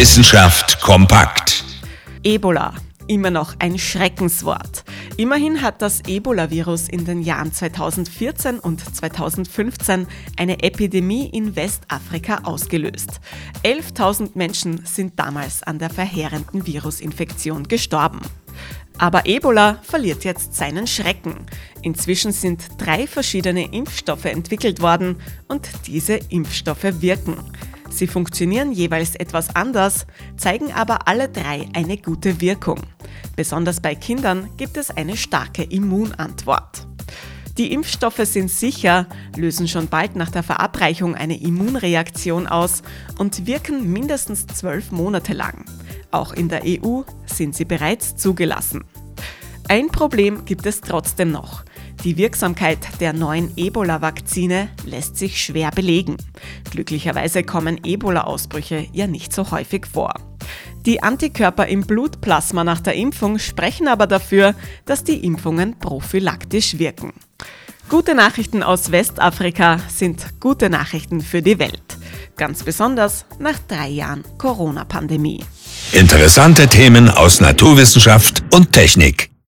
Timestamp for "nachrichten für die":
70.70-71.58